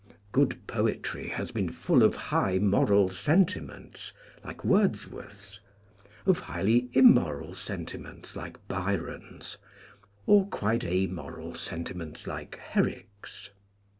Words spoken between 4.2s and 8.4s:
like Wordsworth's, of highly immoral sentiments,